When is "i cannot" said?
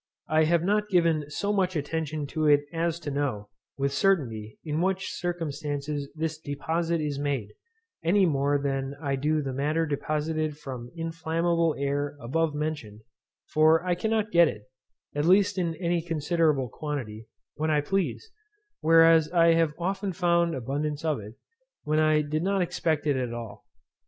13.85-14.31